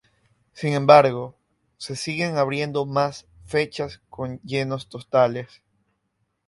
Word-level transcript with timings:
Sin 0.53 0.73
embargo, 0.73 1.37
se 1.77 1.95
siguen 1.95 2.35
abriendo 2.37 2.87
más 2.87 3.27
fechas 3.45 4.01
con 4.09 4.39
llenos 4.39 4.89
totales. 4.89 5.61